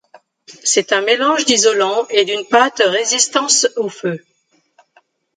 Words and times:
C’est 0.63 0.93
un 0.93 1.01
mélange 1.01 1.45
d’isolant 1.45 2.07
et 2.09 2.25
d’une 2.25 2.47
pâte 2.47 2.81
résistance 2.83 3.67
au 3.75 3.87
feu. 3.87 4.19